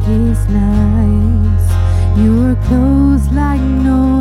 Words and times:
darkest 0.00 0.48
nights. 0.48 2.18
You 2.18 2.36
were 2.36 2.56
close 2.66 3.30
like 3.32 3.60
no. 3.60 4.19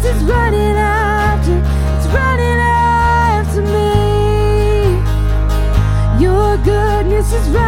This 0.00 0.14
is 0.14 0.22
running 0.22 0.76
after, 0.76 1.58
it's 1.58 2.06
running 2.14 2.60
after 2.60 3.62
me. 3.62 3.90
Your 6.22 6.56
goodness 6.58 7.32
is 7.32 7.48
running. 7.50 7.67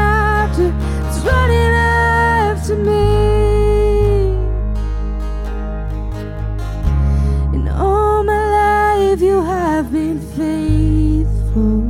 been 9.91 10.21
faithful. 10.21 11.80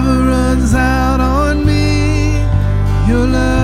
never 0.00 0.28
runs 0.28 0.74
out 0.74 1.20
on 1.20 1.66
me. 1.66 2.38
Your 3.08 3.26
love. 3.26 3.57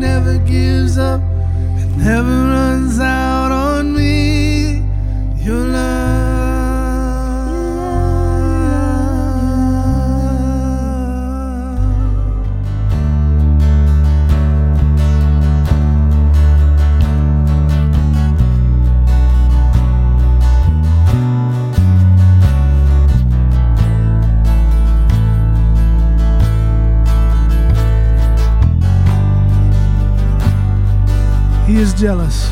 Never 0.00 0.38
gives 0.38 0.96
up, 0.96 1.20
it 1.20 1.96
never 1.98 2.24
runs 2.24 2.98
out 2.98 3.29
is 31.80 31.94
jealous. 31.94 32.50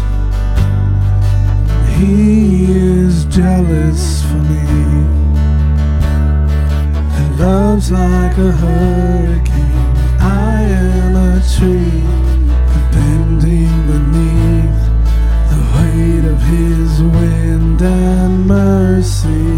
He 1.98 2.64
is 2.72 3.26
jealous 3.26 4.22
for 4.22 4.40
me. 4.50 4.64
And 7.18 7.38
love's 7.38 7.90
like 7.92 8.38
a 8.38 8.52
hurricane. 8.52 9.96
I 10.18 10.62
am 10.62 11.14
a 11.14 11.42
tree 11.54 12.00
bending 12.94 13.76
beneath 13.90 14.80
the 15.52 15.60
weight 15.74 16.24
of 16.24 16.40
his 16.54 17.02
wind 17.02 17.82
and 17.82 18.46
mercy. 18.46 19.50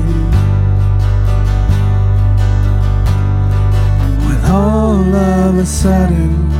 When 4.26 4.40
all 4.46 5.14
of 5.14 5.58
a 5.58 5.66
sudden 5.66 6.50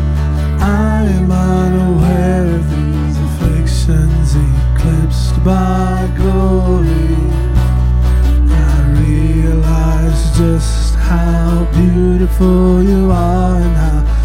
I 0.61 1.07
am 1.07 1.33
unaware 1.33 2.55
of 2.55 2.71
these 2.71 3.00
afflictions 3.91 4.37
eclipsed 4.37 5.45
by 5.45 6.11
glory. 6.17 7.17
I 8.49 9.03
realize 9.05 10.37
just 10.37 10.95
how 10.95 11.67
beautiful 11.73 12.83
you 12.83 13.11
are 13.11 13.57
and 13.57 13.77
how 13.77 14.20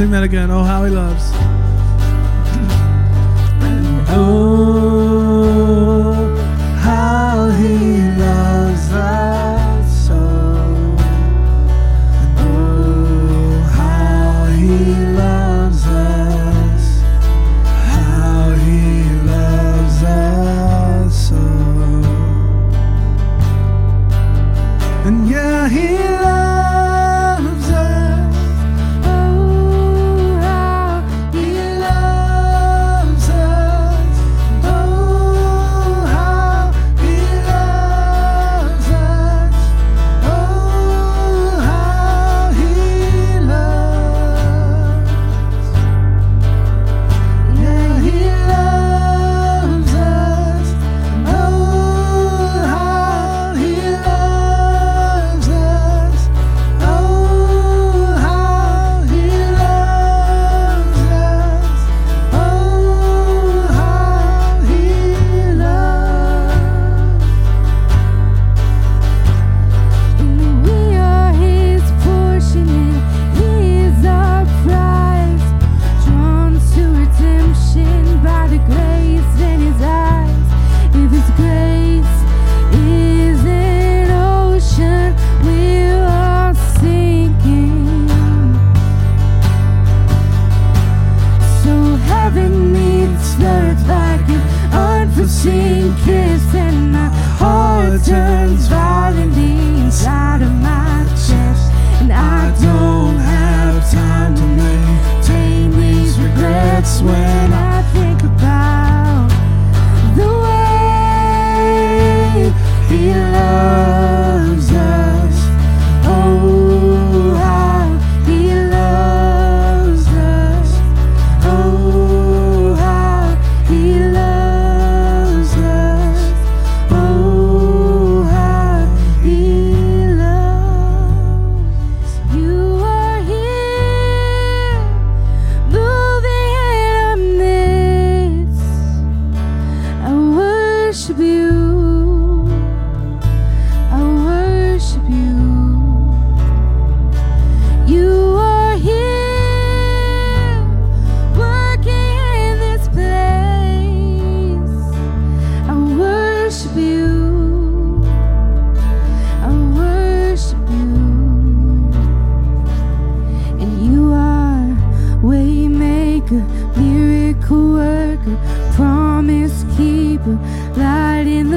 sing 0.00 0.10
that 0.12 0.22
again. 0.22 0.50
Oh, 0.50 0.62
how 0.64 0.84
he 0.84 0.90
loves. 0.90 1.30
Oh, 4.08 5.34
how 6.78 7.50
he 7.50 8.00
loves 8.16 8.92
us 8.92 10.06
so. 10.06 10.16
Oh, 12.38 13.60
how 13.76 14.46
he 14.56 14.94
loves 15.20 15.84
us 15.86 17.02
how 17.92 18.54
he 18.64 19.04
loves 19.28 20.02
us 20.02 21.28
so. 21.28 21.42
And 25.04 25.28
yeah, 25.28 25.68
he 25.68 26.09